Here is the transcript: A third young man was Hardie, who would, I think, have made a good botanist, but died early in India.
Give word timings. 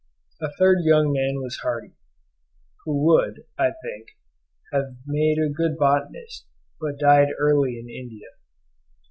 A 0.41 0.49
third 0.57 0.79
young 0.81 1.13
man 1.13 1.43
was 1.43 1.59
Hardie, 1.61 1.95
who 2.85 3.05
would, 3.05 3.43
I 3.59 3.69
think, 3.83 4.17
have 4.73 4.95
made 5.05 5.37
a 5.37 5.47
good 5.53 5.77
botanist, 5.77 6.47
but 6.79 6.97
died 6.97 7.27
early 7.37 7.77
in 7.77 7.87
India. 7.87 8.29